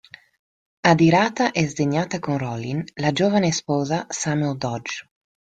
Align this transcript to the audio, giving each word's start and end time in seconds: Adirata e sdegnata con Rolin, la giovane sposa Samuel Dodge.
Adirata 0.91 1.51
e 1.51 1.67
sdegnata 1.67 2.17
con 2.17 2.39
Rolin, 2.39 2.83
la 2.95 3.11
giovane 3.11 3.51
sposa 3.51 4.07
Samuel 4.09 4.57
Dodge. 4.57 5.05